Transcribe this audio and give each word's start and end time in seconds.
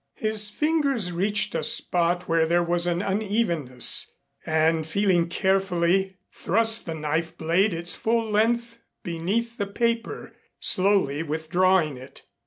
His 0.15 0.49
fingers 0.49 1.11
reached 1.11 1.53
a 1.53 1.61
spot 1.63 2.27
where 2.27 2.47
there 2.47 2.63
was 2.63 2.87
an 2.87 3.03
unevenness, 3.03 4.11
and 4.47 4.83
feeling 4.83 5.29
carefully, 5.29 6.17
thrust 6.33 6.87
the 6.87 6.95
knife 6.95 7.37
blade 7.37 7.71
its 7.71 7.93
full 7.93 8.27
length 8.31 8.79
beneath 9.03 9.57
the 9.59 9.67
paper, 9.67 10.33
slowly 10.59 11.21
withdrawing 11.21 11.97
it. 11.97 12.23